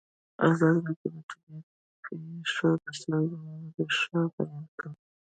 ازادي 0.47 0.79
راډیو 0.85 1.09
د 1.15 1.17
طبیعي 1.29 1.59
پېښې 2.03 2.69
د 2.83 2.85
ستونزو 2.99 3.37
رېښه 3.75 4.19
بیان 4.35 4.65
کړې. 4.79 4.91